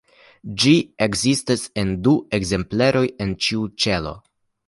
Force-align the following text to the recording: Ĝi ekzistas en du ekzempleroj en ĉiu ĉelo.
Ĝi 0.61 0.71
ekzistas 1.07 1.65
en 1.83 1.91
du 2.07 2.15
ekzempleroj 2.39 3.05
en 3.27 3.35
ĉiu 3.49 3.69
ĉelo. 3.85 4.15